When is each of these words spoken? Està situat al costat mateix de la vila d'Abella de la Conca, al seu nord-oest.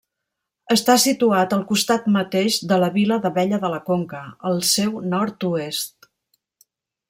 Està 0.75 0.93
situat 1.03 1.53
al 1.57 1.61
costat 1.71 2.07
mateix 2.15 2.57
de 2.73 2.79
la 2.85 2.89
vila 2.97 3.19
d'Abella 3.27 3.61
de 3.67 3.71
la 3.75 3.83
Conca, 3.91 4.25
al 4.53 4.61
seu 4.73 4.99
nord-oest. 5.15 6.13